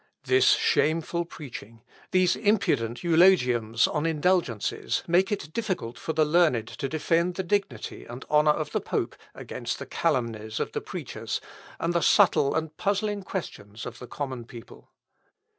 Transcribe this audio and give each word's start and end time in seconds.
"This 0.23 0.53
shameful 0.53 1.25
preaching, 1.25 1.83
these 2.09 2.35
impudent 2.35 3.03
eulogiums 3.03 3.85
on 3.87 4.07
indulgences 4.07 5.03
make 5.05 5.31
it 5.31 5.53
difficult 5.53 5.99
for 5.99 6.11
the 6.11 6.25
learned 6.25 6.67
to 6.69 6.89
defend 6.89 7.35
the 7.35 7.43
dignity 7.43 8.05
and 8.05 8.25
honour 8.27 8.49
of 8.49 8.71
the 8.71 8.81
pope 8.81 9.15
against 9.35 9.77
the 9.77 9.85
calumnies 9.85 10.59
of 10.59 10.71
the 10.71 10.81
preachers, 10.81 11.39
and 11.79 11.93
the 11.93 12.01
subtile 12.01 12.55
and 12.55 12.77
puzzling 12.77 13.21
questions 13.21 13.85
of 13.85 13.99
the 13.99 14.07
common 14.07 14.45
people. 14.45 14.89